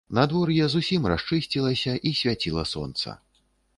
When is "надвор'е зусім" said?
0.17-1.05